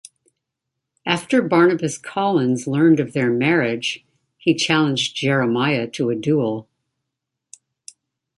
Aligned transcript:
After 1.05 1.43
Barnabas 1.43 1.99
Collins 1.99 2.65
learned 2.65 2.99
of 2.99 3.13
their 3.13 3.29
marriage, 3.29 4.03
he 4.35 4.55
challenged 4.55 5.15
Jeremiah 5.15 5.85
to 5.91 6.09
a 6.09 6.15
duel. 6.15 6.67